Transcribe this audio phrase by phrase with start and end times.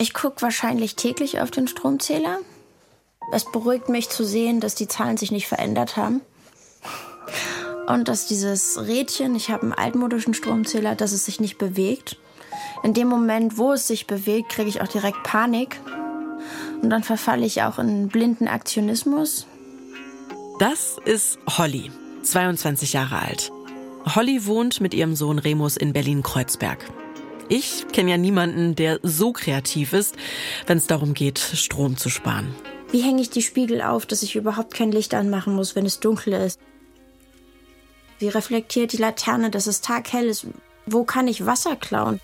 [0.00, 2.38] Ich gucke wahrscheinlich täglich auf den Stromzähler.
[3.32, 6.22] Es beruhigt mich zu sehen, dass die Zahlen sich nicht verändert haben.
[7.86, 12.16] Und dass dieses Rädchen, ich habe einen altmodischen Stromzähler, dass es sich nicht bewegt.
[12.82, 15.78] In dem Moment, wo es sich bewegt, kriege ich auch direkt Panik.
[16.80, 19.46] Und dann verfalle ich auch in blinden Aktionismus.
[20.58, 21.92] Das ist Holly,
[22.22, 23.52] 22 Jahre alt.
[24.14, 26.86] Holly wohnt mit ihrem Sohn Remus in Berlin-Kreuzberg.
[27.50, 30.14] Ich kenne ja niemanden, der so kreativ ist,
[30.68, 32.54] wenn es darum geht, Strom zu sparen.
[32.92, 35.98] Wie hänge ich die Spiegel auf, dass ich überhaupt kein Licht anmachen muss, wenn es
[35.98, 36.60] dunkel ist?
[38.20, 40.46] Wie reflektiert die Laterne, dass es taghell ist?
[40.86, 42.20] Wo kann ich Wasser klauen?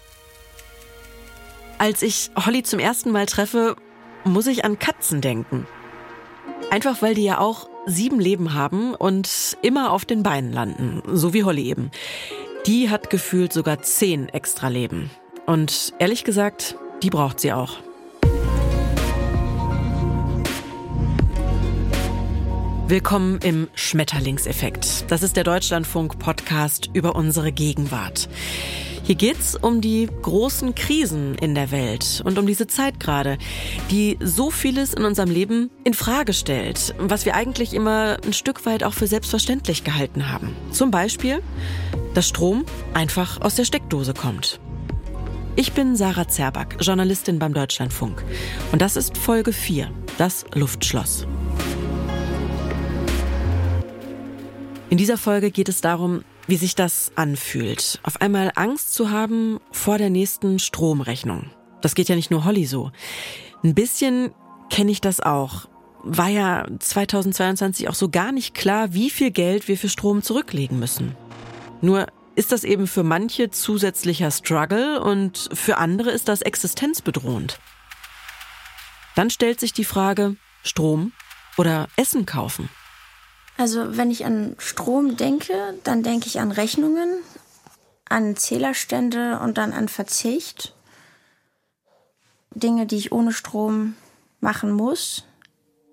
[1.78, 3.74] Als ich Holly zum ersten Mal treffe,
[4.22, 5.66] muss ich an Katzen denken.
[6.70, 11.34] Einfach weil die ja auch sieben Leben haben und immer auf den Beinen landen, so
[11.34, 11.90] wie Holly eben.
[12.66, 15.08] Die hat gefühlt sogar zehn extra Leben.
[15.46, 17.76] Und ehrlich gesagt, die braucht sie auch.
[22.88, 25.08] Willkommen im Schmetterlingseffekt.
[25.12, 28.28] Das ist der Deutschlandfunk-Podcast über unsere Gegenwart.
[29.06, 33.38] Hier geht's um die großen Krisen in der Welt und um diese Zeit gerade,
[33.88, 38.66] die so vieles in unserem Leben in Frage stellt, was wir eigentlich immer ein Stück
[38.66, 40.56] weit auch für selbstverständlich gehalten haben.
[40.72, 41.40] Zum Beispiel,
[42.14, 44.58] dass Strom einfach aus der Steckdose kommt.
[45.54, 48.24] Ich bin Sarah Zerback, Journalistin beim Deutschlandfunk.
[48.72, 51.28] Und das ist Folge 4, das Luftschloss.
[54.90, 59.58] In dieser Folge geht es darum, wie sich das anfühlt, auf einmal Angst zu haben
[59.72, 61.50] vor der nächsten Stromrechnung.
[61.80, 62.92] Das geht ja nicht nur Holly so.
[63.64, 64.32] Ein bisschen
[64.70, 65.68] kenne ich das auch.
[66.02, 70.78] War ja 2022 auch so gar nicht klar, wie viel Geld wir für Strom zurücklegen
[70.78, 71.16] müssen.
[71.80, 77.58] Nur ist das eben für manche zusätzlicher Struggle und für andere ist das existenzbedrohend.
[79.14, 81.12] Dann stellt sich die Frage, Strom
[81.56, 82.68] oder Essen kaufen?
[83.56, 87.22] Also wenn ich an Strom denke, dann denke ich an Rechnungen,
[88.08, 90.74] an Zählerstände und dann an Verzicht.
[92.50, 93.94] Dinge, die ich ohne Strom
[94.40, 95.24] machen muss.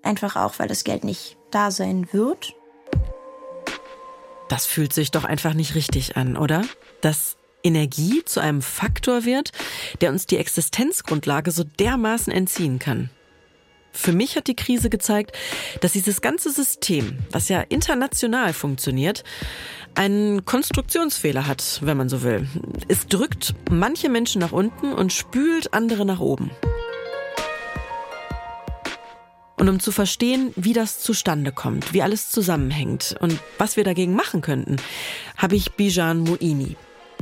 [0.02, 2.54] Einfach auch, weil das Geld nicht da sein wird.
[4.48, 6.62] Das fühlt sich doch einfach nicht richtig an, oder?
[7.00, 9.52] Dass Energie zu einem Faktor wird,
[10.00, 13.10] der uns die Existenzgrundlage so dermaßen entziehen kann.
[13.94, 15.34] Für mich hat die Krise gezeigt,
[15.80, 19.22] dass dieses ganze System, was ja international funktioniert,
[19.94, 22.46] einen Konstruktionsfehler hat, wenn man so will.
[22.88, 26.50] Es drückt manche Menschen nach unten und spült andere nach oben.
[29.56, 34.14] Und um zu verstehen, wie das zustande kommt, wie alles zusammenhängt und was wir dagegen
[34.14, 34.76] machen könnten,
[35.36, 36.76] habe ich Bijan Moini,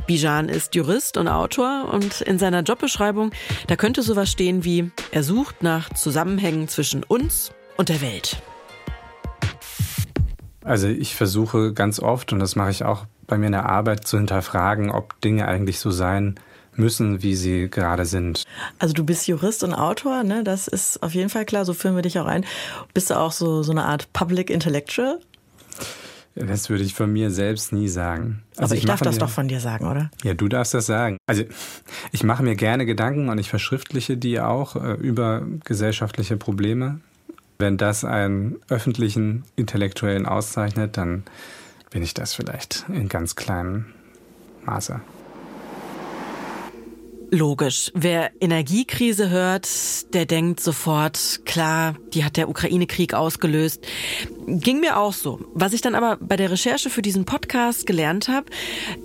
[0.05, 3.31] Bijan ist Jurist und Autor und in seiner Jobbeschreibung,
[3.67, 8.41] da könnte sowas stehen wie, er sucht nach Zusammenhängen zwischen uns und der Welt.
[10.63, 14.05] Also ich versuche ganz oft, und das mache ich auch bei mir in der Arbeit,
[14.07, 16.35] zu hinterfragen, ob Dinge eigentlich so sein
[16.75, 18.43] müssen, wie sie gerade sind.
[18.79, 20.43] Also du bist Jurist und Autor, ne?
[20.43, 22.45] Das ist auf jeden Fall klar, so führen wir dich auch ein.
[22.93, 25.19] Bist du auch so, so eine Art Public Intellectual?
[26.35, 28.41] Das würde ich von mir selbst nie sagen.
[28.57, 30.09] Also Aber ich, ich darf das mir, doch von dir sagen, oder?
[30.23, 31.17] Ja, du darfst das sagen.
[31.27, 31.43] Also
[32.11, 36.99] ich mache mir gerne Gedanken und ich verschriftliche die auch äh, über gesellschaftliche Probleme.
[37.59, 41.23] Wenn das einen öffentlichen Intellektuellen auszeichnet, dann
[41.91, 43.85] bin ich das vielleicht in ganz kleinem
[44.65, 45.01] Maße.
[47.33, 47.91] Logisch.
[47.95, 49.67] Wer Energiekrise hört,
[50.13, 53.83] der denkt sofort, klar, die hat der Ukraine-Krieg ausgelöst.
[54.45, 55.39] Ging mir auch so.
[55.55, 58.51] Was ich dann aber bei der Recherche für diesen Podcast gelernt habe,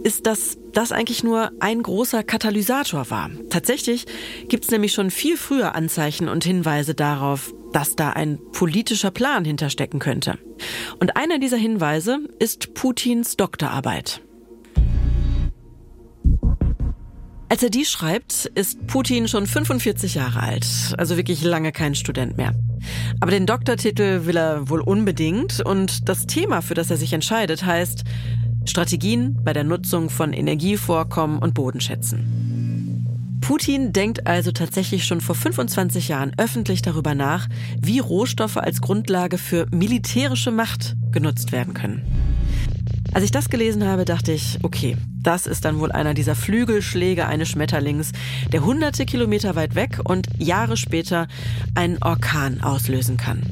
[0.05, 3.31] ist, dass das eigentlich nur ein großer Katalysator war.
[3.49, 4.05] Tatsächlich
[4.49, 9.47] gibt es nämlich schon viel früher Anzeichen und Hinweise darauf, dass da ein politischer Plan
[9.47, 10.38] hinterstecken könnte.
[11.00, 14.21] Und einer dieser Hinweise ist Putins Doktorarbeit.
[17.50, 20.67] Als er die schreibt, ist Putin schon 45 Jahre alt,
[20.99, 22.52] also wirklich lange kein Student mehr.
[23.20, 27.64] Aber den Doktortitel will er wohl unbedingt und das Thema, für das er sich entscheidet,
[27.64, 28.05] heißt
[28.67, 33.38] Strategien bei der Nutzung von Energievorkommen und Bodenschätzen.
[33.40, 37.49] Putin denkt also tatsächlich schon vor 25 Jahren öffentlich darüber nach,
[37.81, 42.27] wie Rohstoffe als Grundlage für militärische Macht genutzt werden können.
[43.14, 47.26] Als ich das gelesen habe, dachte ich, okay, das ist dann wohl einer dieser Flügelschläge
[47.26, 48.12] eines Schmetterlings,
[48.52, 51.26] der hunderte Kilometer weit weg und Jahre später
[51.75, 53.43] einen Orkan auslösen kann.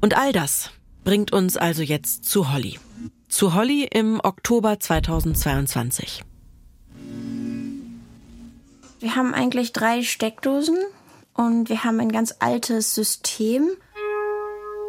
[0.00, 0.70] Und all das
[1.04, 2.78] bringt uns also jetzt zu Holly.
[3.28, 6.22] Zu Holly im Oktober 2022.
[9.00, 10.78] Wir haben eigentlich drei Steckdosen
[11.34, 13.68] und wir haben ein ganz altes System.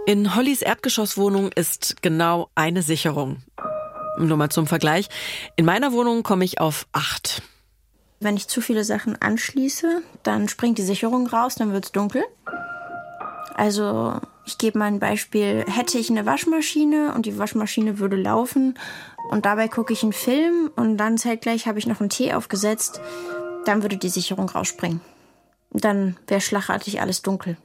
[0.07, 3.44] In Hollys Erdgeschosswohnung ist genau eine Sicherung.
[4.18, 5.09] Nur mal zum Vergleich.
[5.57, 7.42] In meiner Wohnung komme ich auf acht.
[8.21, 12.24] Wenn ich zu viele Sachen anschließe, dann springt die Sicherung raus, dann wird es dunkel.
[13.54, 15.65] Also ich gebe mal ein Beispiel.
[15.68, 18.80] Hätte ich eine Waschmaschine und die Waschmaschine würde laufen
[19.30, 23.01] und dabei gucke ich einen Film und dann zeitgleich habe ich noch einen Tee aufgesetzt,
[23.65, 25.01] dann würde die Sicherung rausspringen.
[25.71, 27.57] Dann wäre schlagartig alles dunkel.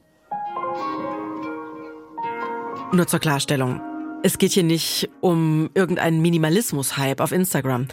[2.93, 3.81] Nur zur Klarstellung.
[4.21, 7.87] Es geht hier nicht um irgendeinen Minimalismus-Hype auf Instagram.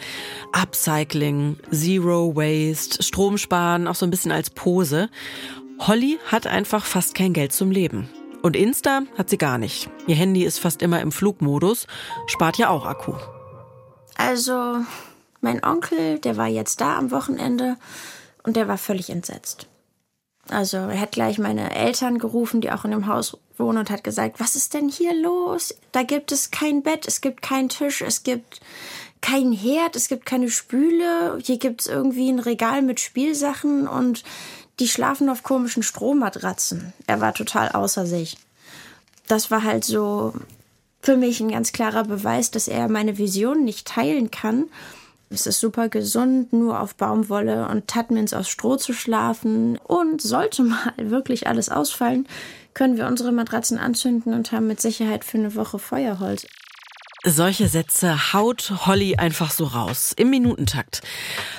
[0.51, 5.09] Upcycling, Zero Waste, Stromsparen, auch so ein bisschen als Pose.
[5.79, 8.09] Holly hat einfach fast kein Geld zum Leben.
[8.43, 9.89] Und Insta hat sie gar nicht.
[10.05, 11.87] Ihr Handy ist fast immer im Flugmodus,
[12.27, 13.15] spart ja auch Akku.
[14.17, 14.81] Also,
[15.41, 17.75] mein Onkel, der war jetzt da am Wochenende
[18.43, 19.67] und der war völlig entsetzt.
[20.51, 24.03] Also, er hat gleich meine Eltern gerufen, die auch in dem Haus wohnen und hat
[24.03, 25.75] gesagt, was ist denn hier los?
[25.91, 28.59] Da gibt es kein Bett, es gibt keinen Tisch, es gibt
[29.21, 34.23] keinen Herd, es gibt keine Spüle, hier gibt es irgendwie ein Regal mit Spielsachen und
[34.79, 36.91] die schlafen auf komischen Strohmatratzen.
[37.07, 38.37] Er war total außer sich.
[39.27, 40.33] Das war halt so
[41.01, 44.65] für mich ein ganz klarer Beweis, dass er meine Vision nicht teilen kann.
[45.33, 49.77] Es ist super gesund, nur auf Baumwolle und Tatmins aus Stroh zu schlafen.
[49.77, 52.27] Und sollte mal wirklich alles ausfallen,
[52.73, 56.45] können wir unsere Matratzen anzünden und haben mit Sicherheit für eine Woche Feuerholz.
[57.23, 61.01] Solche Sätze haut Holly einfach so raus, im Minutentakt.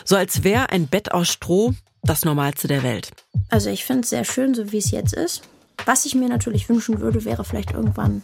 [0.05, 1.73] So als wäre ein Bett aus Stroh
[2.03, 3.11] das Normalste der Welt.
[3.49, 5.43] Also ich finde es sehr schön, so wie es jetzt ist.
[5.87, 8.23] Was ich mir natürlich wünschen würde, wäre vielleicht irgendwann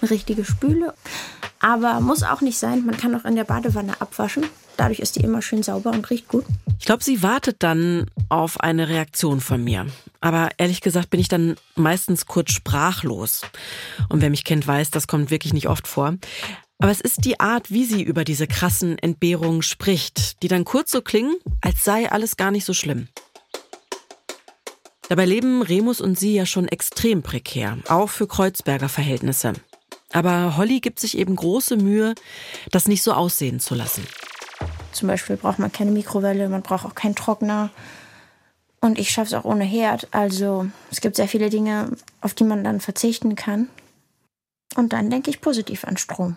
[0.00, 0.94] eine richtige Spüle.
[1.60, 2.84] Aber muss auch nicht sein.
[2.84, 4.44] Man kann auch in der Badewanne abwaschen.
[4.76, 6.44] Dadurch ist die immer schön sauber und riecht gut.
[6.78, 9.86] Ich glaube, sie wartet dann auf eine Reaktion von mir.
[10.20, 13.42] Aber ehrlich gesagt bin ich dann meistens kurz sprachlos.
[14.08, 16.14] Und wer mich kennt, weiß, das kommt wirklich nicht oft vor.
[16.78, 20.90] Aber es ist die Art, wie sie über diese krassen Entbehrungen spricht, die dann kurz
[20.90, 23.08] so klingen, als sei alles gar nicht so schlimm.
[25.08, 29.52] Dabei leben Remus und sie ja schon extrem prekär, auch für Kreuzberger Verhältnisse.
[30.12, 32.14] Aber Holly gibt sich eben große Mühe,
[32.70, 34.06] das nicht so aussehen zu lassen.
[34.92, 37.70] Zum Beispiel braucht man keine Mikrowelle, man braucht auch keinen Trockner.
[38.80, 40.08] Und ich schaffe es auch ohne Herd.
[40.12, 43.68] Also es gibt sehr viele Dinge, auf die man dann verzichten kann.
[44.76, 46.36] Und dann denke ich positiv an Strom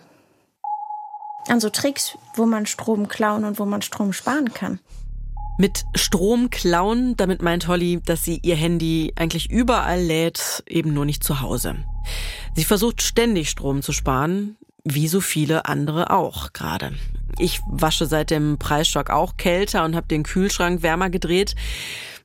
[1.48, 4.78] an so Tricks, wo man Strom klauen und wo man Strom sparen kann.
[5.60, 11.04] Mit Strom klauen, damit meint Holly, dass sie ihr Handy eigentlich überall lädt, eben nur
[11.04, 11.76] nicht zu Hause.
[12.54, 16.94] Sie versucht ständig Strom zu sparen, wie so viele andere auch gerade.
[17.38, 21.54] Ich wasche seit dem Preisschock auch kälter und habe den Kühlschrank wärmer gedreht.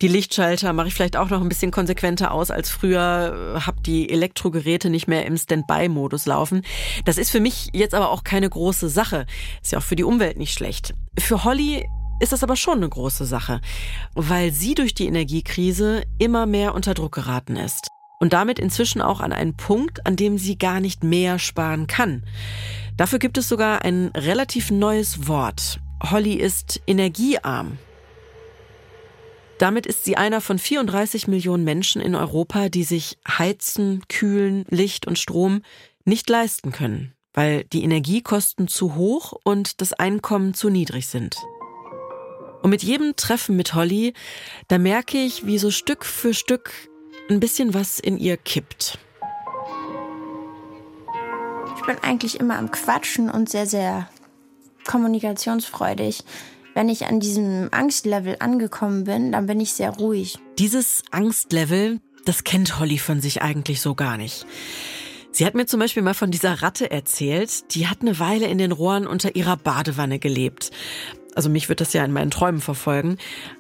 [0.02, 4.10] Die Lichtschalter mache ich vielleicht auch noch ein bisschen konsequenter aus als früher, habe die
[4.12, 6.62] Elektrogeräte nicht mehr im Standby-Modus laufen.
[7.04, 9.26] Das ist für mich jetzt aber auch keine große Sache.
[9.62, 10.94] Ist ja auch für die Umwelt nicht schlecht.
[11.20, 11.86] Für Holly
[12.20, 13.62] ist das aber schon eine große Sache,
[14.14, 17.88] weil sie durch die Energiekrise immer mehr unter Druck geraten ist
[18.20, 22.24] und damit inzwischen auch an einen Punkt, an dem sie gar nicht mehr sparen kann.
[22.98, 25.80] Dafür gibt es sogar ein relativ neues Wort.
[26.02, 27.78] Holly ist energiearm.
[29.58, 35.08] Damit ist sie einer von 34 Millionen Menschen in Europa, die sich Heizen, Kühlen, Licht
[35.08, 35.62] und Strom
[36.04, 41.38] nicht leisten können, weil die Energiekosten zu hoch und das Einkommen zu niedrig sind.
[42.66, 44.16] Und mit jedem Treffen mit Holly,
[44.70, 46.72] da merke ich, wie so Stück für Stück
[47.30, 48.98] ein bisschen was in ihr kippt.
[51.78, 54.10] Ich bin eigentlich immer am Quatschen und sehr, sehr
[54.84, 56.24] kommunikationsfreudig.
[56.74, 60.40] Wenn ich an diesem Angstlevel angekommen bin, dann bin ich sehr ruhig.
[60.58, 64.48] Dieses Angstlevel, das kennt Holly von sich eigentlich so gar nicht.
[65.30, 68.58] Sie hat mir zum Beispiel mal von dieser Ratte erzählt, die hat eine Weile in
[68.58, 70.72] den Rohren unter ihrer Badewanne gelebt.
[71.36, 73.18] Also mich wird das ja in meinen Träumen verfolgen.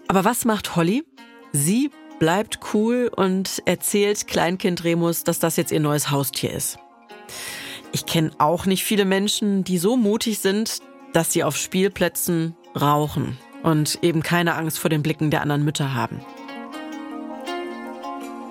[0.07, 1.03] Aber was macht Holly?
[1.51, 6.79] Sie bleibt cool und erzählt Kleinkind Remus, dass das jetzt ihr neues Haustier ist.
[7.91, 10.79] Ich kenne auch nicht viele Menschen, die so mutig sind,
[11.13, 15.93] dass sie auf Spielplätzen rauchen und eben keine Angst vor den Blicken der anderen Mütter
[15.93, 16.19] haben.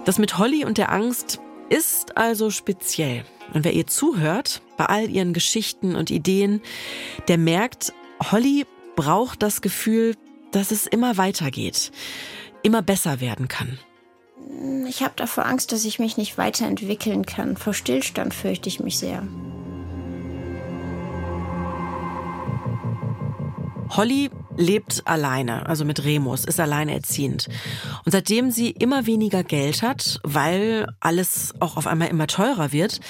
[0.05, 1.41] Das mit Holly und der Angst
[1.71, 3.25] ist also speziell.
[3.53, 6.61] Und wer ihr zuhört, bei all ihren Geschichten und Ideen,
[7.29, 7.93] der merkt,
[8.31, 8.67] Holly
[8.97, 10.15] braucht das Gefühl,
[10.53, 11.93] dass es immer weitergeht,
[12.63, 13.79] immer besser werden kann.
[14.87, 17.57] Ich habe davor Angst, dass ich mich nicht weiterentwickeln kann.
[17.57, 19.27] Vor Stillstand fürchte ich mich sehr.
[23.91, 27.49] Holly lebt alleine, also mit Remus, ist alleinerziehend.
[28.05, 33.01] Und seitdem sie immer weniger Geld hat, weil alles auch auf einmal immer teurer wird,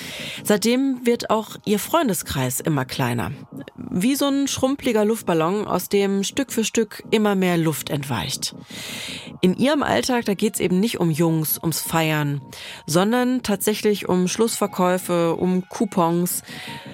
[0.43, 3.33] seitdem wird auch ihr Freundeskreis immer kleiner.
[3.77, 8.55] Wie so ein schrumpeliger Luftballon, aus dem Stück für Stück immer mehr Luft entweicht.
[9.41, 12.41] In ihrem Alltag, da geht's eben nicht um Jungs, ums Feiern,
[12.87, 16.43] sondern tatsächlich um Schlussverkäufe, um Coupons.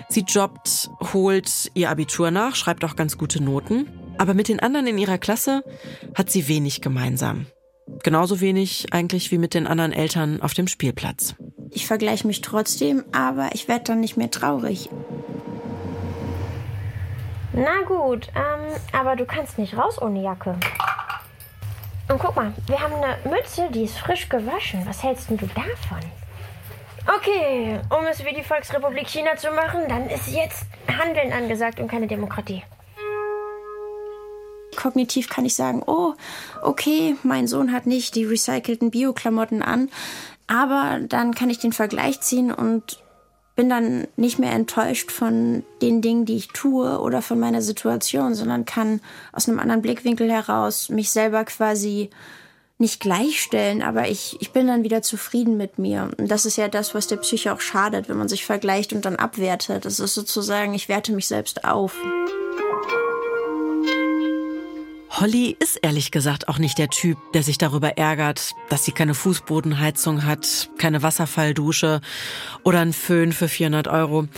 [0.09, 3.87] Sie jobbt, holt ihr Abitur nach, schreibt auch ganz gute Noten.
[4.21, 5.65] Aber mit den anderen in ihrer Klasse
[6.15, 7.47] hat sie wenig gemeinsam.
[8.03, 11.37] Genauso wenig eigentlich wie mit den anderen Eltern auf dem Spielplatz.
[11.71, 14.91] Ich vergleiche mich trotzdem, aber ich werde dann nicht mehr traurig.
[17.55, 20.55] Na gut, ähm, aber du kannst nicht raus ohne Jacke.
[22.11, 24.83] Und guck mal, wir haben eine Mütze, die ist frisch gewaschen.
[24.85, 26.01] Was hältst denn du davon?
[27.07, 31.89] Okay, um es wie die Volksrepublik China zu machen, dann ist jetzt Handeln angesagt und
[31.89, 32.63] keine Demokratie
[34.81, 36.15] kognitiv kann ich sagen, oh,
[36.63, 39.89] okay, mein Sohn hat nicht die recycelten Bio-Klamotten an,
[40.47, 43.03] aber dann kann ich den Vergleich ziehen und
[43.57, 48.35] bin dann nicht mehr enttäuscht von den Dingen, die ich tue oder von meiner Situation,
[48.35, 49.01] sondern kann
[49.33, 52.09] aus einem anderen Blickwinkel heraus mich selber quasi
[52.79, 56.11] nicht gleichstellen, aber ich, ich bin dann wieder zufrieden mit mir.
[56.17, 59.05] Und das ist ja das, was der Psyche auch schadet, wenn man sich vergleicht und
[59.05, 59.85] dann abwertet.
[59.85, 61.95] Das ist sozusagen, ich werte mich selbst auf.
[65.11, 69.15] Holly ist ehrlich gesagt auch nicht der Typ, der sich darüber ärgert, dass sie keine
[69.15, 72.01] Fußbodenheizung hat, keine Wasserfalldusche
[72.63, 74.29] oder einen Föhn für 400 Euro.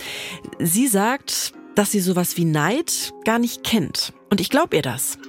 [0.59, 4.13] Sie sagt, dass sie sowas wie Neid gar nicht kennt.
[4.29, 5.19] Und ich glaube ihr das.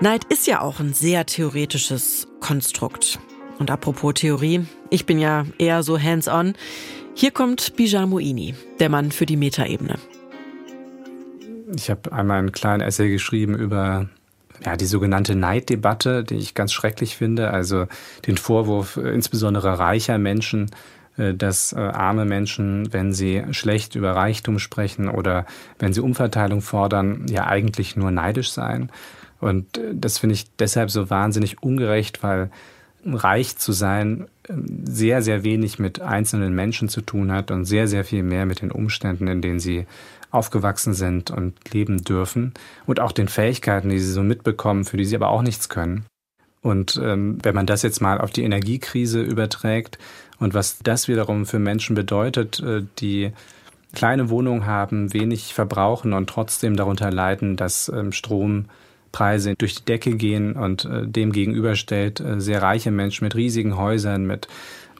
[0.00, 3.18] Neid ist ja auch ein sehr theoretisches Konstrukt.
[3.58, 6.54] Und apropos Theorie, ich bin ja eher so hands-on.
[7.14, 9.96] Hier kommt Bijan Moini, der Mann für die Metaebene.
[11.76, 14.08] Ich habe einmal einen kleinen Essay geschrieben über
[14.64, 17.86] ja, die sogenannte Neiddebatte, die ich ganz schrecklich finde, also
[18.26, 20.70] den Vorwurf äh, insbesondere reicher Menschen,
[21.16, 25.46] äh, dass äh, arme Menschen, wenn sie schlecht über Reichtum sprechen oder
[25.78, 28.90] wenn sie Umverteilung fordern, ja eigentlich nur neidisch seien.
[29.40, 32.50] Und das finde ich deshalb so wahnsinnig ungerecht, weil
[33.06, 34.26] reich zu sein
[34.84, 38.60] sehr, sehr wenig mit einzelnen Menschen zu tun hat und sehr, sehr viel mehr mit
[38.60, 39.86] den Umständen, in denen sie
[40.30, 42.54] aufgewachsen sind und leben dürfen
[42.86, 46.06] und auch den Fähigkeiten, die sie so mitbekommen, für die sie aber auch nichts können.
[46.62, 49.98] Und ähm, wenn man das jetzt mal auf die Energiekrise überträgt
[50.38, 53.32] und was das wiederum für Menschen bedeutet, äh, die
[53.94, 60.16] kleine Wohnungen haben, wenig verbrauchen und trotzdem darunter leiden, dass ähm, Strompreise durch die Decke
[60.16, 64.46] gehen und äh, dem gegenüberstellt äh, sehr reiche Menschen mit riesigen Häusern, mit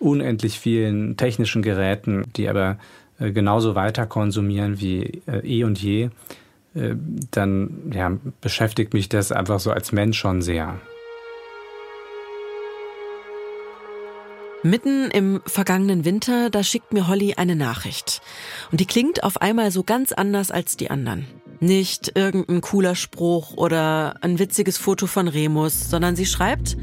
[0.00, 2.78] unendlich vielen technischen Geräten, die aber
[3.20, 6.10] genauso weiter konsumieren wie äh, eh und je,
[6.74, 6.94] äh,
[7.30, 10.80] dann ja, beschäftigt mich das einfach so als Mensch schon sehr.
[14.62, 18.20] Mitten im vergangenen Winter, da schickt mir Holly eine Nachricht.
[18.70, 21.26] Und die klingt auf einmal so ganz anders als die anderen.
[21.60, 26.76] Nicht irgendein cooler Spruch oder ein witziges Foto von Remus, sondern sie schreibt,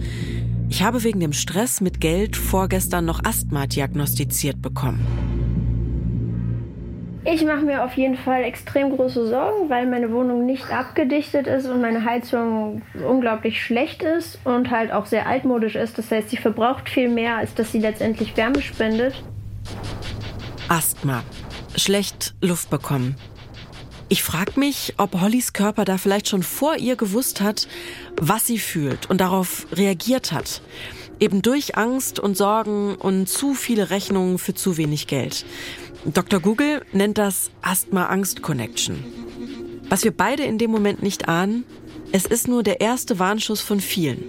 [0.69, 5.36] ich habe wegen dem Stress mit Geld vorgestern noch Asthma diagnostiziert bekommen.
[7.29, 11.65] Ich mache mir auf jeden Fall extrem große Sorgen, weil meine Wohnung nicht abgedichtet ist
[11.65, 15.97] und meine Heizung unglaublich schlecht ist und halt auch sehr altmodisch ist.
[15.97, 19.21] Das heißt, sie verbraucht viel mehr, als dass sie letztendlich Wärme spendet.
[20.69, 21.21] Asthma.
[21.75, 23.17] Schlecht Luft bekommen.
[24.07, 27.67] Ich frage mich, ob Hollys Körper da vielleicht schon vor ihr gewusst hat,
[28.15, 30.61] was sie fühlt und darauf reagiert hat.
[31.19, 35.45] Eben durch Angst und Sorgen und zu viele Rechnungen für zu wenig Geld.
[36.13, 36.39] Dr.
[36.39, 39.03] Google nennt das Asthma-Angst-Connection.
[39.89, 41.65] Was wir beide in dem Moment nicht ahnen,
[42.13, 44.23] es ist nur der erste Warnschuss von vielen.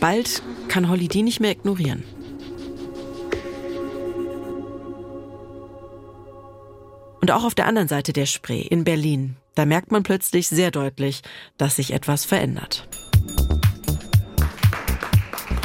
[0.00, 2.02] Bald kann Holly die nicht mehr ignorieren.
[7.20, 10.72] Und auch auf der anderen Seite der Spree, in Berlin, da merkt man plötzlich sehr
[10.72, 11.22] deutlich,
[11.56, 12.88] dass sich etwas verändert.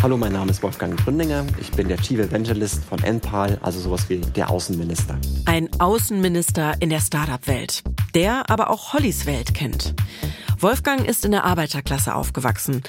[0.04, 1.44] Hallo, mein Name ist Wolfgang Gründinger.
[1.60, 5.18] Ich bin der Chief Evangelist von NPAL, also sowas wie der Außenminister.
[5.46, 7.82] Ein Außenminister in der Startup-Welt,
[8.14, 9.96] der aber auch Hollys Welt kennt.
[10.60, 12.82] Wolfgang ist in der Arbeiterklasse aufgewachsen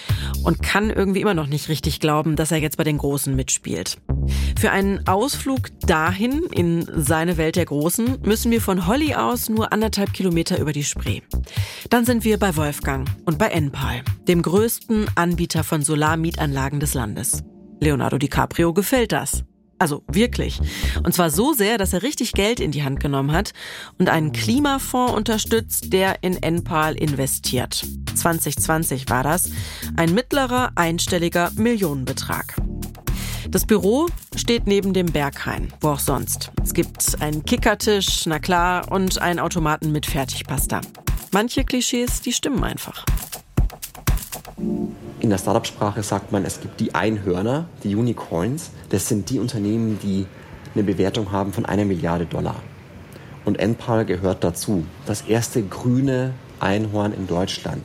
[0.42, 3.98] und kann irgendwie immer noch nicht richtig glauben, dass er jetzt bei den Großen mitspielt.
[4.58, 9.72] Für einen Ausflug dahin, in seine Welt der Großen, müssen wir von Holly aus nur
[9.72, 11.20] anderthalb Kilometer über die Spree.
[11.90, 17.44] Dann sind wir bei Wolfgang und bei Enpal, dem größten Anbieter von Solarmietanlagen des Landes.
[17.80, 19.44] Leonardo DiCaprio gefällt das.
[19.78, 20.60] Also wirklich.
[21.04, 23.52] Und zwar so sehr, dass er richtig Geld in die Hand genommen hat
[23.98, 27.86] und einen Klimafonds unterstützt, der in Enpal investiert.
[28.14, 29.50] 2020 war das.
[29.96, 32.56] Ein mittlerer, einstelliger Millionenbetrag.
[33.48, 36.50] Das Büro steht neben dem Berghain, wo auch sonst.
[36.62, 40.82] Es gibt einen Kickertisch, na klar, und einen Automaten mit Fertigpasta.
[41.32, 43.06] Manche Klischees, die stimmen einfach.
[44.58, 48.70] In der Startup-Sprache sagt man, es gibt die Einhörner, die Unicorns.
[48.88, 50.26] Das sind die Unternehmen, die
[50.74, 52.56] eine Bewertung haben von einer Milliarde Dollar.
[53.44, 54.84] Und Enpal gehört dazu.
[55.06, 57.82] Das erste grüne Einhorn in Deutschland.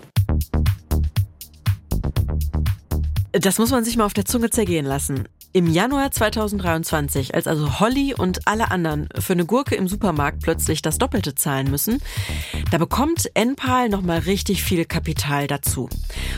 [3.32, 5.27] Das muss man sich mal auf der Zunge zergehen lassen.
[5.55, 10.81] Im Januar 2023, als also Holly und alle anderen für eine Gurke im Supermarkt plötzlich
[10.81, 12.01] das Doppelte zahlen müssen,
[12.72, 15.89] da bekommt Enpal nochmal richtig viel Kapital dazu.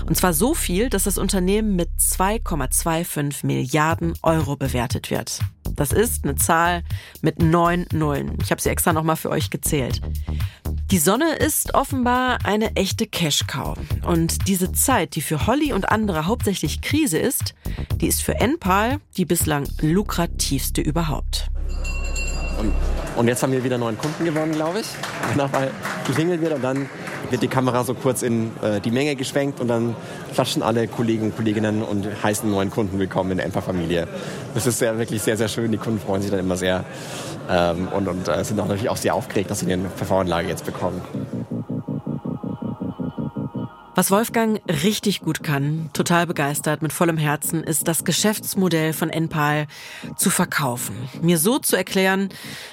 [0.05, 5.39] Und zwar so viel, dass das Unternehmen mit 2,25 Milliarden Euro bewertet wird.
[5.75, 6.83] Das ist eine Zahl
[7.21, 8.37] mit neun Nullen.
[8.41, 10.01] Ich habe sie extra nochmal für euch gezählt.
[10.91, 13.77] Die Sonne ist offenbar eine echte Cash-Cow.
[14.05, 17.55] Und diese Zeit, die für Holly und andere hauptsächlich Krise ist,
[17.95, 21.49] die ist für Enpal die bislang lukrativste überhaupt.
[22.59, 22.71] Und,
[23.15, 24.87] und jetzt haben wir wieder neuen Kunden gewonnen, glaube ich.
[25.35, 25.71] Nachher
[26.05, 26.87] klingelt wird und dann
[27.31, 29.95] wird die Kamera so kurz in äh, die Menge geschwenkt und dann
[30.33, 34.07] klatschen alle Kollegen und Kolleginnen und heißen neuen Kunden willkommen in der Empa-Familie.
[34.53, 35.71] Das ist sehr, wirklich sehr, sehr schön.
[35.71, 36.85] Die Kunden freuen sich dann immer sehr
[37.49, 40.65] ähm, und, und äh, sind auch natürlich auch sehr aufgeregt, dass sie eine PV-Anlage jetzt
[40.65, 41.01] bekommen.
[43.97, 49.67] Was Wolfgang richtig gut kann, total begeistert, mit vollem Herzen, ist das Geschäftsmodell von Enpal
[50.17, 50.97] zu verkaufen.
[51.21, 52.27] Mir so zu erklären,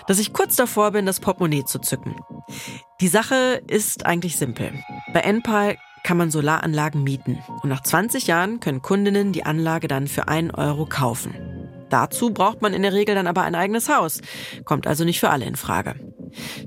[0.09, 2.17] dass ich kurz davor bin, das Portemonnaie zu zücken.
[3.03, 4.71] Die Sache ist eigentlich simpel.
[5.13, 7.37] Bei Enpal kann man Solaranlagen mieten.
[7.61, 11.35] Und nach 20 Jahren können Kundinnen die Anlage dann für einen Euro kaufen.
[11.91, 14.21] Dazu braucht man in der Regel dann aber ein eigenes Haus.
[14.65, 15.97] Kommt also nicht für alle in Frage.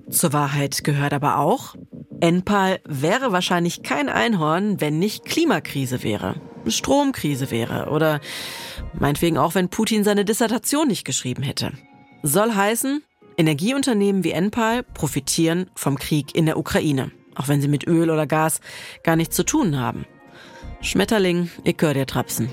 [0.10, 1.75] Zur Wahrheit gehört aber auch,
[2.20, 6.36] Enpal wäre wahrscheinlich kein Einhorn, wenn nicht Klimakrise wäre,
[6.68, 8.20] Stromkrise wäre oder
[9.00, 11.72] meinetwegen auch, wenn Putin seine Dissertation nicht geschrieben hätte.
[12.24, 13.03] Soll heißen,
[13.38, 18.28] Energieunternehmen wie Enpal profitieren vom Krieg in der Ukraine, auch wenn sie mit Öl oder
[18.28, 18.62] Gas
[19.04, 20.06] gar nichts zu tun haben.
[20.82, 22.50] Schmetterling, ich hör dir trapsen.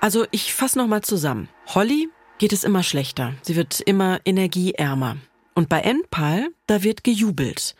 [0.00, 1.48] Also ich fasse nochmal zusammen.
[1.74, 3.34] Holly geht es immer schlechter.
[3.42, 5.16] Sie wird immer energieärmer.
[5.54, 7.74] Und bei Enpal, da wird gejubelt.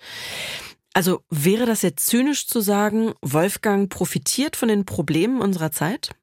[0.96, 6.16] Also wäre das jetzt zynisch zu sagen, Wolfgang profitiert von den Problemen unserer Zeit?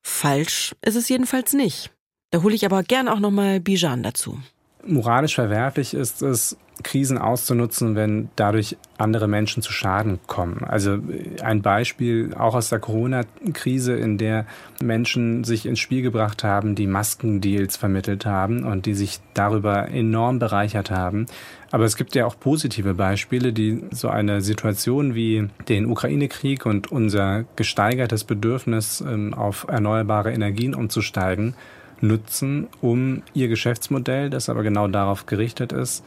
[0.00, 1.90] Falsch ist es jedenfalls nicht.
[2.30, 4.40] Da hole ich aber gern auch nochmal Bijan dazu.
[4.86, 10.64] Moralisch verwerflich ist es, Krisen auszunutzen, wenn dadurch andere Menschen zu Schaden kommen.
[10.64, 14.46] Also äh, ein Beispiel auch aus der Corona-Krise, in der
[14.82, 20.38] Menschen sich ins Spiel gebracht haben, die Maskendeals vermittelt haben und die sich darüber enorm
[20.38, 21.26] bereichert haben.
[21.70, 26.90] Aber es gibt ja auch positive Beispiele, die so eine Situation wie den Ukraine-Krieg und
[26.92, 31.54] unser gesteigertes Bedürfnis ähm, auf erneuerbare Energien umzusteigen,
[32.02, 36.04] nutzen, um ihr Geschäftsmodell, das aber genau darauf gerichtet ist,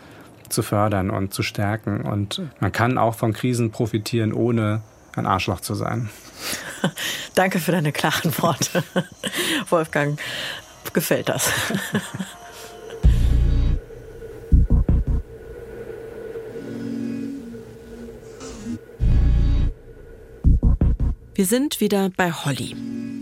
[0.50, 2.02] zu fördern und zu stärken.
[2.02, 4.82] Und man kann auch von Krisen profitieren, ohne
[5.16, 6.10] ein Arschloch zu sein.
[7.36, 8.84] Danke für deine klaren Worte.
[9.70, 10.20] Wolfgang,
[10.94, 11.50] gefällt das.
[21.36, 22.74] Wir sind wieder bei Holly.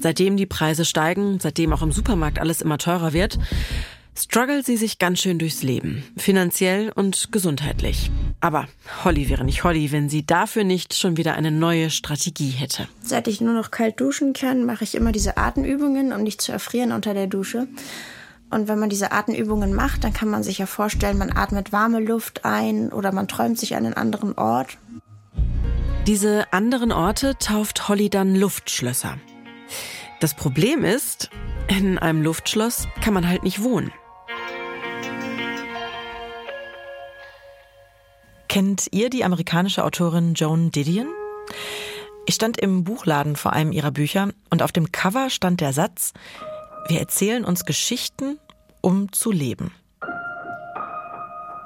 [0.04, 3.40] Seitdem die Preise steigen, seitdem auch im Supermarkt alles immer teurer wird,
[4.14, 8.12] struggelt sie sich ganz schön durchs Leben, finanziell und gesundheitlich.
[8.42, 8.68] Aber
[9.06, 12.90] Holly wäre nicht Holly, wenn sie dafür nicht schon wieder eine neue Strategie hätte.
[13.02, 16.52] Seit ich nur noch kalt duschen kann, mache ich immer diese Atemübungen, um nicht zu
[16.52, 17.70] erfrieren unter der Dusche.
[18.50, 22.02] Und wenn man diese Atemübungen macht, dann kann man sich ja vorstellen, man atmet warme
[22.02, 24.78] Luft ein oder man träumt sich an einen anderen Ort.
[26.08, 29.18] Diese anderen Orte tauft Holly dann Luftschlösser.
[30.20, 31.30] Das Problem ist,
[31.68, 33.92] in einem Luftschloss kann man halt nicht wohnen.
[38.48, 41.08] Kennt ihr die amerikanische Autorin Joan Didion?
[42.26, 46.14] Ich stand im Buchladen vor einem ihrer Bücher und auf dem Cover stand der Satz,
[46.88, 48.40] wir erzählen uns Geschichten,
[48.82, 49.74] um zu leben.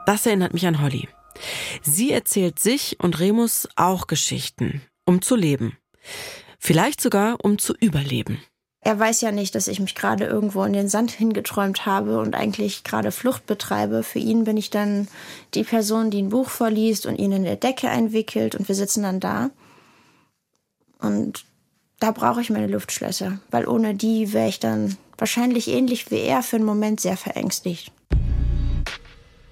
[0.06, 1.10] Das erinnert mich an Holly.
[1.82, 5.78] Sie erzählt sich und Remus auch Geschichten, um zu leben.
[6.60, 8.42] Vielleicht sogar, um zu überleben.
[8.82, 12.36] er weiß ja nicht, dass ich mich gerade irgendwo in den Sand hingeträumt habe und
[12.36, 14.02] eigentlich gerade Flucht betreibe.
[14.02, 15.10] Für ihn bin ich dann
[15.54, 19.04] die Person, die ein Buch vorliest und ihn in der Decke einwickelt und wir sitzen
[19.04, 19.50] dann da.
[21.00, 21.44] Und
[22.00, 26.44] da brauche ich meine Luftschlösser, weil ohne die wäre ich dann wahrscheinlich ähnlich wie er
[26.44, 27.92] für einen Moment sehr verängstigt.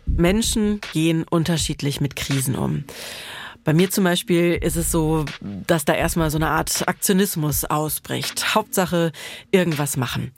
[0.06, 2.86] Menschen gehen unterschiedlich mit Krisen um.
[3.66, 8.54] Bei mir zum Beispiel ist es so, dass da erstmal so eine Art Aktionismus ausbricht.
[8.54, 9.12] Hauptsache
[9.50, 10.34] irgendwas machen.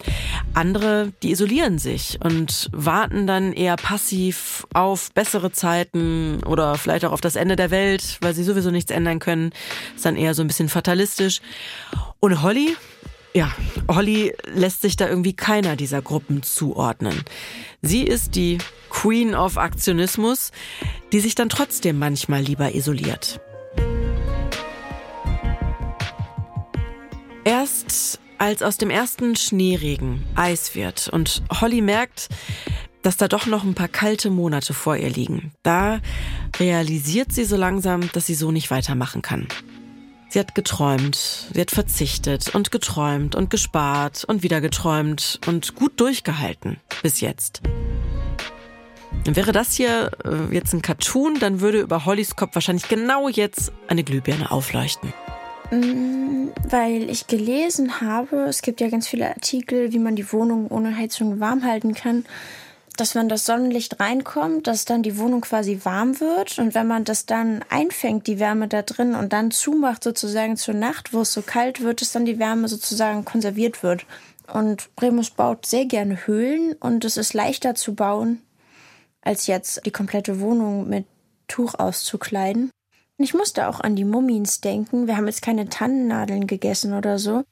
[0.54, 7.12] Andere, die isolieren sich und warten dann eher passiv auf bessere Zeiten oder vielleicht auch
[7.12, 9.52] auf das Ende der Welt, weil sie sowieso nichts ändern können.
[9.94, 11.42] Ist dann eher so ein bisschen fatalistisch.
[12.22, 12.78] Und Holly,
[13.34, 13.52] ja,
[13.88, 17.24] Holly lässt sich da irgendwie keiner dieser Gruppen zuordnen.
[17.82, 18.58] Sie ist die
[18.90, 20.52] Queen of Aktionismus,
[21.12, 23.40] die sich dann trotzdem manchmal lieber isoliert.
[27.44, 32.30] Erst als aus dem ersten Schneeregen Eis wird und Holly merkt,
[33.02, 36.02] dass da doch noch ein paar kalte Monate vor ihr liegen, da
[36.60, 39.48] realisiert sie so langsam, dass sie so nicht weitermachen kann.
[40.30, 41.16] Sie hat geträumt,
[41.54, 47.62] sie hat verzichtet und geträumt und gespart und wieder geträumt und gut durchgehalten bis jetzt.
[49.26, 53.72] Wäre das hier äh, jetzt ein Cartoon, dann würde über Hollys Kopf wahrscheinlich genau jetzt
[53.88, 55.13] eine Glühbirne aufleuchten.
[55.72, 60.68] Mm, weil ich gelesen habe, es gibt ja ganz viele Artikel, wie man die Wohnung
[60.68, 62.26] ohne Heizung warm halten kann,
[63.00, 67.04] dass wenn das Sonnenlicht reinkommt, dass dann die Wohnung quasi warm wird und wenn man
[67.04, 71.34] das dann einfängt, die Wärme da drin und dann zumacht sozusagen zur Nacht, wo es
[71.34, 74.06] so kalt wird, dass dann die Wärme sozusagen konserviert wird.
[74.52, 78.42] Und Remus baut sehr gerne Höhlen und es ist leichter zu bauen,
[79.22, 81.06] als jetzt die komplette Wohnung mit
[81.48, 82.72] Tuch auszukleiden.
[83.18, 85.08] Ich musste auch an die Mummins denken.
[85.08, 87.44] Wir haben jetzt keine Tannennadeln gegessen oder so.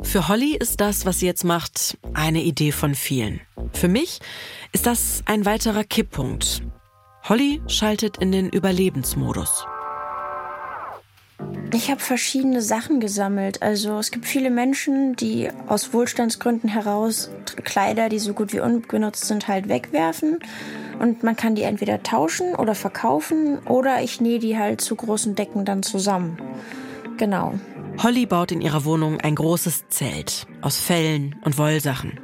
[0.00, 3.40] Für Holly ist das, was sie jetzt macht, eine Idee von vielen.
[3.72, 4.20] Für mich
[4.74, 6.62] ist das ein weiterer Kipppunkt.
[7.28, 9.66] Holly schaltet in den Überlebensmodus.
[11.72, 13.62] Ich habe verschiedene Sachen gesammelt.
[13.62, 17.30] Also es gibt viele Menschen, die aus Wohlstandsgründen heraus
[17.62, 20.40] Kleider, die so gut wie unbenutzt sind, halt wegwerfen.
[20.98, 25.36] Und man kann die entweder tauschen oder verkaufen oder ich nähe die halt zu großen
[25.36, 26.36] Decken dann zusammen.
[27.16, 27.54] Genau.
[28.02, 32.18] Holly baut in ihrer Wohnung ein großes Zelt aus Fellen und Wollsachen.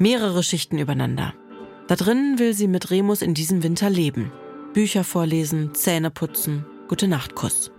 [0.00, 1.34] Mehrere Schichten übereinander.
[1.88, 4.32] Da drin will sie mit Remus in diesem Winter leben.
[4.72, 7.70] Bücher vorlesen, Zähne putzen, gute Nachtkuss.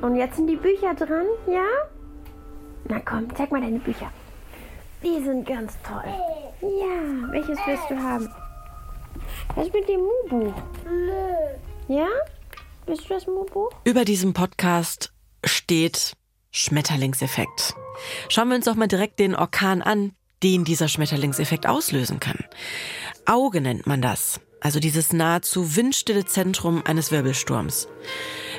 [0.00, 1.64] Und jetzt sind die Bücher dran, ja?
[2.88, 4.10] Na komm, zeig mal deine Bücher.
[5.02, 6.04] Die sind ganz toll.
[6.62, 8.28] Ja, welches willst du haben?
[9.54, 10.54] Was mit dem Mu-Buch?
[11.88, 12.08] Ja?
[12.86, 13.70] Bist du das Mu-Buch?
[13.84, 15.12] Über diesem Podcast
[15.44, 16.16] steht
[16.50, 17.74] Schmetterlingseffekt.
[18.28, 22.38] Schauen wir uns doch mal direkt den Orkan an, den dieser Schmetterlingseffekt auslösen kann.
[23.26, 27.88] Auge nennt man das, also dieses nahezu windstille Zentrum eines Wirbelsturms.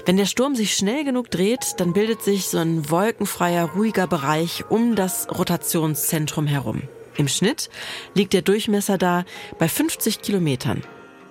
[0.06, 4.66] Wenn der Sturm sich schnell genug dreht, dann bildet sich so ein wolkenfreier, ruhiger Bereich
[4.70, 6.82] um das Rotationszentrum herum.
[7.16, 7.70] Im Schnitt
[8.16, 9.24] liegt der Durchmesser da
[9.60, 10.82] bei 50 Kilometern.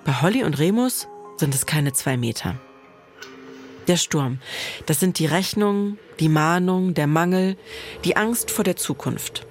[0.04, 2.54] Bei Holly und Remus sind es keine zwei Meter.
[3.88, 4.38] Der Sturm,
[4.86, 7.56] das sind die Rechnungen, die Mahnung, der Mangel,
[8.04, 9.44] die Angst vor der Zukunft.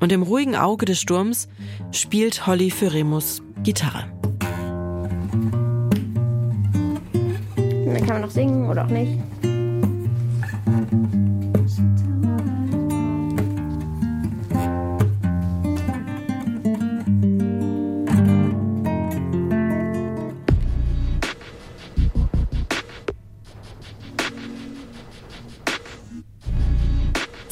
[0.00, 1.48] Und im ruhigen Auge des Sturms
[1.90, 4.04] spielt Holly für Remus Gitarre.
[7.56, 9.18] Dann kann man noch singen oder auch nicht.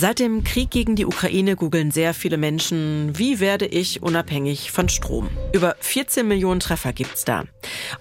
[0.07, 4.88] Seit dem Krieg gegen die Ukraine googeln sehr viele Menschen, wie werde ich unabhängig von
[4.88, 5.29] Strom?
[5.53, 7.42] Über 14 Millionen Treffer gibt's da.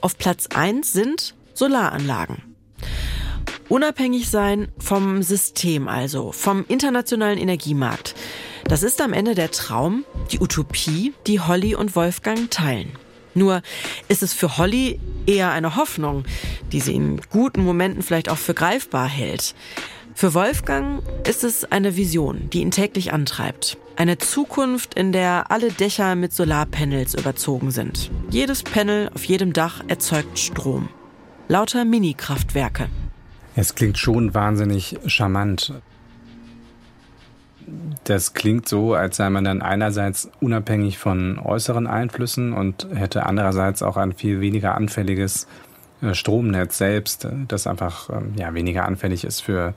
[0.01, 2.43] Auf Platz 1 sind Solaranlagen.
[3.69, 8.13] Unabhängig sein vom System also, vom internationalen Energiemarkt.
[8.65, 12.91] Das ist am Ende der Traum, die Utopie, die Holly und Wolfgang teilen.
[13.33, 13.63] Nur
[14.09, 16.23] ist es für Holly eher eine Hoffnung,
[16.71, 19.55] die sie in guten Momenten vielleicht auch für greifbar hält.
[20.17, 23.77] Für Wolfgang ist es eine Vision, die ihn täglich antreibt.
[23.97, 28.09] Eine Zukunft, in der alle Dächer mit Solarpanels überzogen sind.
[28.29, 30.87] Jedes Panel auf jedem Dach erzeugt Strom.
[31.49, 32.87] Lauter Mini-Kraftwerke.
[33.57, 35.73] Es klingt schon wahnsinnig charmant.
[38.05, 43.83] Das klingt so, als sei man dann einerseits unabhängig von äußeren Einflüssen und hätte andererseits
[43.83, 45.47] auch ein viel weniger anfälliges
[46.13, 49.73] Stromnetz selbst, das einfach ähm, ja, weniger anfällig ist für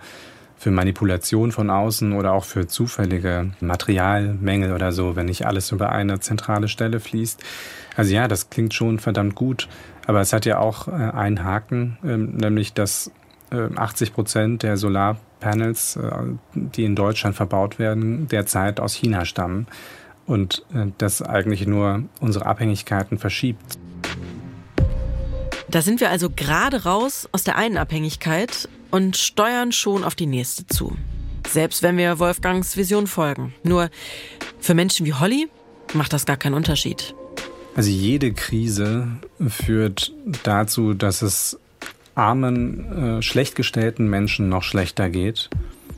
[0.58, 5.92] für Manipulation von außen oder auch für zufällige Materialmängel oder so, wenn nicht alles über
[5.92, 7.44] eine zentrale Stelle fließt.
[7.96, 9.68] Also ja, das klingt schon verdammt gut,
[10.06, 13.10] aber es hat ja auch äh, einen Haken, ähm, nämlich dass
[13.50, 15.98] 80 Prozent der Solarpanels,
[16.52, 19.66] die in Deutschland verbaut werden, derzeit aus China stammen
[20.26, 20.66] und
[20.98, 23.78] das eigentlich nur unsere Abhängigkeiten verschiebt.
[25.70, 30.26] Da sind wir also gerade raus aus der einen Abhängigkeit und steuern schon auf die
[30.26, 30.96] nächste zu.
[31.46, 33.54] Selbst wenn wir Wolfgangs Vision folgen.
[33.62, 33.90] Nur
[34.60, 35.48] für Menschen wie Holly
[35.92, 37.14] macht das gar keinen Unterschied.
[37.76, 39.08] Also jede Krise
[39.46, 41.58] führt dazu, dass es
[42.14, 43.56] armen, äh, schlecht
[43.98, 45.50] Menschen noch schlechter geht.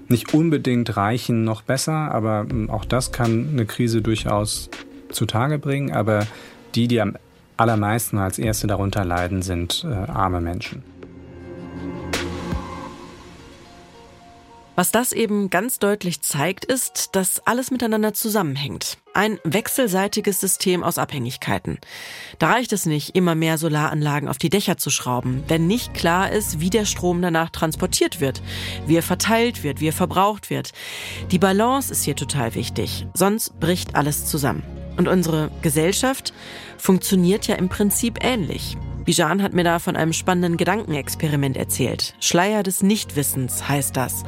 [0.09, 4.68] Nicht unbedingt reichen noch besser, aber hm, auch das kann eine Krise durchaus
[5.11, 5.92] zutage bringen.
[5.92, 6.26] Aber
[6.74, 7.16] die, die am
[7.61, 10.83] allermeisten als Erste darunter leiden, sind äh, arme Menschen.
[14.81, 18.96] Was das eben ganz deutlich zeigt, ist, dass alles miteinander zusammenhängt.
[19.12, 21.79] Ein wechselseitiges System aus Abhängigkeiten.
[22.38, 26.31] Da reicht es nicht, immer mehr Solaranlagen auf die Dächer zu schrauben, wenn nicht klar
[26.33, 28.40] ist, wie der Strom danach transportiert wird,
[28.87, 30.73] wie er verteilt wird, wie er verbraucht wird.
[31.31, 34.80] Die Balance ist hier total wichtig, sonst bricht alles zusammen.
[34.96, 36.33] Und unsere Gesellschaft
[36.79, 38.76] funktioniert ja im Prinzip ähnlich.
[39.05, 42.14] Bijan hat mir da von einem spannenden Gedankenexperiment erzählt.
[42.20, 44.24] Schleier des Nichtwissens heißt das.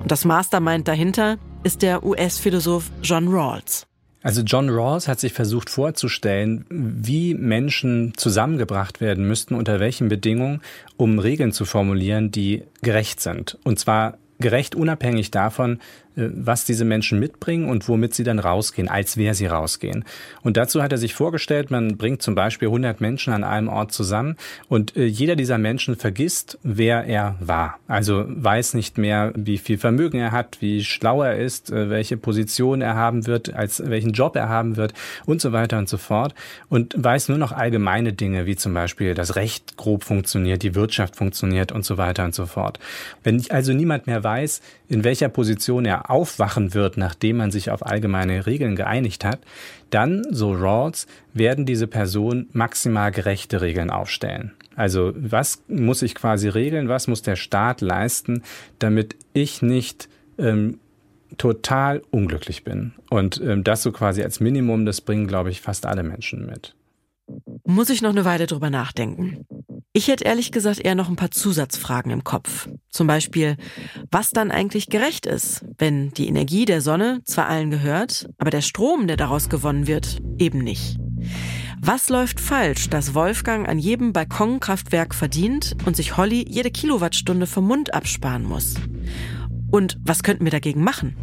[0.00, 3.86] Und das Mastermind dahinter ist der US-Philosoph John Rawls.
[4.22, 10.62] Also John Rawls hat sich versucht vorzustellen, wie Menschen zusammengebracht werden müssten, unter welchen Bedingungen,
[10.96, 13.58] um Regeln zu formulieren, die gerecht sind.
[13.62, 15.78] Und zwar gerecht unabhängig davon,
[16.16, 20.04] was diese Menschen mitbringen und womit sie dann rausgehen, als wer sie rausgehen.
[20.42, 23.92] Und dazu hat er sich vorgestellt, man bringt zum Beispiel 100 Menschen an einem Ort
[23.92, 24.36] zusammen
[24.68, 27.78] und äh, jeder dieser Menschen vergisst, wer er war.
[27.86, 32.16] Also weiß nicht mehr, wie viel Vermögen er hat, wie schlau er ist, äh, welche
[32.16, 34.94] Position er haben wird, als welchen Job er haben wird
[35.26, 36.34] und so weiter und so fort
[36.70, 41.16] und weiß nur noch allgemeine Dinge, wie zum Beispiel das Recht grob funktioniert, die Wirtschaft
[41.16, 42.78] funktioniert und so weiter und so fort.
[43.22, 47.84] Wenn also niemand mehr weiß, in welcher Position er aufwachen wird, nachdem man sich auf
[47.84, 49.40] allgemeine Regeln geeinigt hat,
[49.90, 54.52] dann, so Rawls, werden diese Personen maximal gerechte Regeln aufstellen.
[54.74, 58.42] Also was muss ich quasi regeln, was muss der Staat leisten,
[58.78, 60.78] damit ich nicht ähm,
[61.38, 62.92] total unglücklich bin.
[63.10, 66.74] Und ähm, das so quasi als Minimum, das bringen, glaube ich, fast alle Menschen mit.
[67.64, 69.44] Muss ich noch eine Weile drüber nachdenken.
[69.96, 72.68] Ich hätte ehrlich gesagt eher noch ein paar Zusatzfragen im Kopf.
[72.90, 73.56] Zum Beispiel,
[74.10, 78.60] was dann eigentlich gerecht ist, wenn die Energie der Sonne zwar allen gehört, aber der
[78.60, 80.98] Strom, der daraus gewonnen wird, eben nicht.
[81.80, 87.66] Was läuft falsch, dass Wolfgang an jedem Balkonkraftwerk verdient und sich Holly jede Kilowattstunde vom
[87.66, 88.74] Mund absparen muss?
[89.70, 91.16] Und was könnten wir dagegen machen?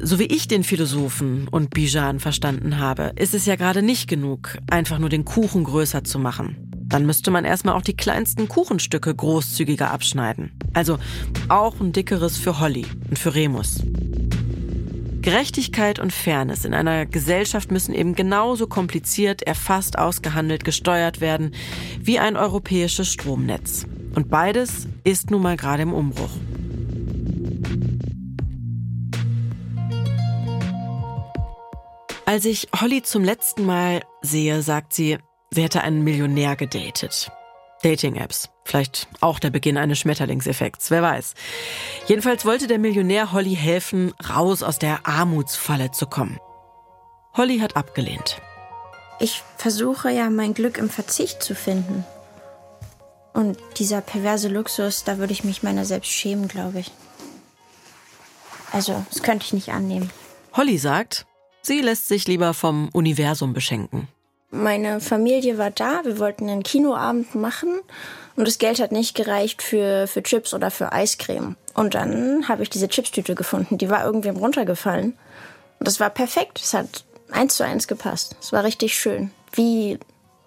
[0.00, 4.58] So wie ich den Philosophen und Bijan verstanden habe, ist es ja gerade nicht genug,
[4.70, 6.63] einfach nur den Kuchen größer zu machen.
[6.88, 10.52] Dann müsste man erstmal auch die kleinsten Kuchenstücke großzügiger abschneiden.
[10.74, 10.98] Also
[11.48, 13.82] auch ein dickeres für Holly und für Remus.
[15.22, 21.54] Gerechtigkeit und Fairness in einer Gesellschaft müssen eben genauso kompliziert, erfasst, ausgehandelt, gesteuert werden
[21.98, 23.86] wie ein europäisches Stromnetz.
[24.14, 26.30] Und beides ist nun mal gerade im Umbruch.
[32.26, 35.18] Als ich Holly zum letzten Mal sehe, sagt sie,
[35.54, 37.30] Sie hätte einen Millionär gedatet.
[37.84, 38.48] Dating-Apps.
[38.64, 41.34] Vielleicht auch der Beginn eines Schmetterlingseffekts, wer weiß.
[42.08, 46.40] Jedenfalls wollte der Millionär Holly helfen, raus aus der Armutsfalle zu kommen.
[47.36, 48.42] Holly hat abgelehnt.
[49.20, 52.04] Ich versuche ja mein Glück im Verzicht zu finden.
[53.32, 56.90] Und dieser perverse Luxus, da würde ich mich meiner selbst schämen, glaube ich.
[58.72, 60.10] Also, das könnte ich nicht annehmen.
[60.54, 61.26] Holly sagt,
[61.62, 64.08] sie lässt sich lieber vom Universum beschenken.
[64.54, 67.80] Meine Familie war da, wir wollten einen Kinoabend machen
[68.36, 71.56] und das Geld hat nicht gereicht für, für Chips oder für Eiscreme.
[71.74, 75.18] Und dann habe ich diese Chipstüte gefunden, die war irgendwem runtergefallen.
[75.80, 78.36] Und das war perfekt, es hat eins zu eins gepasst.
[78.40, 79.32] Es war richtig schön.
[79.52, 79.98] Wie,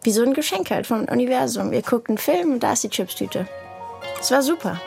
[0.04, 1.72] wie so ein Geschenk halt vom Universum.
[1.72, 3.46] Wir guckten einen Film und da ist die Chipstüte.
[4.22, 4.80] Es war super.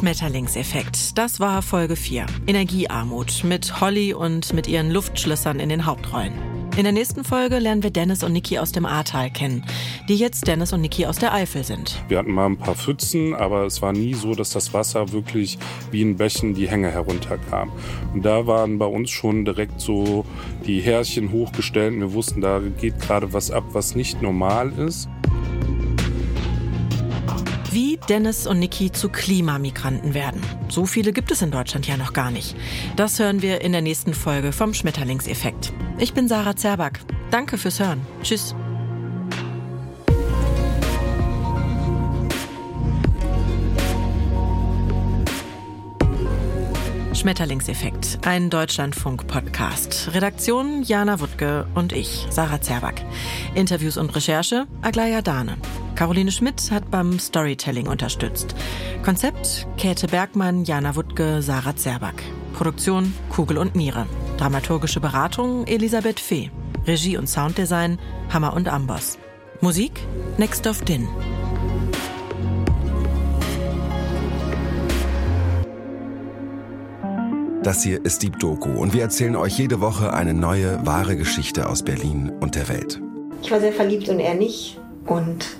[0.00, 1.18] Schmetterlingseffekt.
[1.18, 2.24] Das war Folge 4.
[2.46, 6.32] Energiearmut mit Holly und mit ihren Luftschlössern in den Hauptrollen.
[6.78, 9.62] In der nächsten Folge lernen wir Dennis und Niki aus dem Ahrtal kennen,
[10.08, 12.02] die jetzt Dennis und Niki aus der Eifel sind.
[12.08, 15.58] Wir hatten mal ein paar Pfützen, aber es war nie so, dass das Wasser wirklich
[15.90, 17.70] wie in Bächen die Hänge herunterkam.
[18.14, 20.24] Und da waren bei uns schon direkt so
[20.64, 22.00] die Härchen hochgestellt.
[22.00, 25.10] Wir wussten, da geht gerade was ab, was nicht normal ist.
[27.72, 30.42] Wie Dennis und Niki zu Klimamigranten werden.
[30.68, 32.56] So viele gibt es in Deutschland ja noch gar nicht.
[32.96, 35.72] Das hören wir in der nächsten Folge vom Schmetterlingseffekt.
[35.98, 36.98] Ich bin Sarah Zerback.
[37.30, 38.00] Danke fürs Hören.
[38.24, 38.56] Tschüss.
[47.14, 50.10] Schmetterlingseffekt, ein Deutschlandfunk-Podcast.
[50.14, 53.04] Redaktion Jana Wuttke und ich, Sarah Zerback.
[53.54, 55.58] Interviews und Recherche Aglaya Dahne.
[56.00, 58.54] Caroline Schmidt hat beim Storytelling unterstützt.
[59.04, 62.22] Konzept Käthe Bergmann, Jana Wuttke, Sarah Zerback.
[62.54, 64.06] Produktion Kugel und Niere.
[64.38, 66.50] Dramaturgische Beratung Elisabeth Fee.
[66.86, 67.98] Regie und Sounddesign
[68.32, 69.18] Hammer und Amboss.
[69.60, 69.92] Musik
[70.38, 71.06] Next of Din.
[77.62, 81.68] Das hier ist Deep Doku und wir erzählen euch jede Woche eine neue, wahre Geschichte
[81.68, 83.02] aus Berlin und der Welt.
[83.42, 84.80] Ich war sehr verliebt und er nicht.
[85.04, 85.59] Und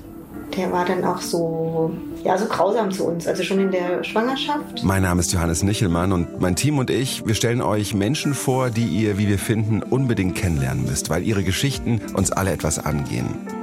[0.57, 1.93] der war dann auch so,
[2.25, 4.83] ja, so grausam zu uns, also schon in der Schwangerschaft.
[4.83, 8.71] Mein Name ist Johannes Nichelmann und mein Team und ich, wir stellen euch Menschen vor,
[8.71, 13.60] die ihr, wie wir finden, unbedingt kennenlernen müsst, weil ihre Geschichten uns alle etwas angehen.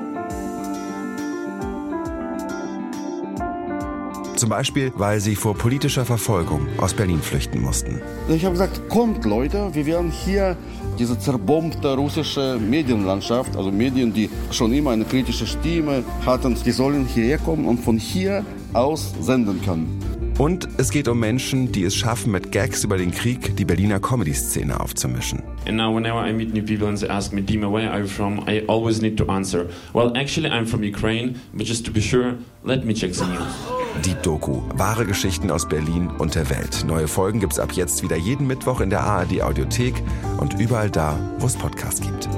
[4.37, 7.99] Zum Beispiel, weil sie vor politischer Verfolgung aus Berlin flüchten mussten.
[8.29, 10.55] Ich habe gesagt, kommt Leute, wir werden hier
[10.99, 17.07] diese zerbombte russische Medienlandschaft, also Medien, die schon immer eine kritische Stimme hatten, die sollen
[17.07, 19.99] hierher kommen und von hier aus senden können.
[20.37, 23.99] Und es geht um Menschen, die es schaffen, mit Gags über den Krieg die Berliner
[23.99, 25.41] Comedy-Szene aufzumischen.
[25.67, 28.07] And now whenever I meet new people and they ask me, Dima, where are you
[28.07, 28.43] from?
[28.47, 32.35] I always need to answer, well, actually I'm from Ukraine, but just to be sure,
[32.63, 33.76] let me check the news.
[33.97, 34.61] Deep Doku.
[34.75, 36.83] Wahre Geschichten aus Berlin und der Welt.
[36.85, 40.01] Neue Folgen gibt's ab jetzt wieder jeden Mittwoch in der ARD Audiothek
[40.37, 42.29] und überall da, wo es Podcasts gibt.